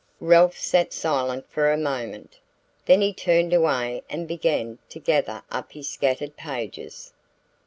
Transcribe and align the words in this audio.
Ralph 0.19 0.57
sat 0.57 0.93
silent 0.93 1.47
for 1.47 1.71
a 1.71 1.77
moment 1.77 2.39
then 2.87 3.01
he 3.01 3.13
turned 3.13 3.53
away 3.53 4.01
and 4.09 4.27
began 4.27 4.79
to 4.89 4.97
gather 4.99 5.43
up 5.51 5.73
his 5.73 5.89
scattered 5.89 6.35
pages. 6.35 7.13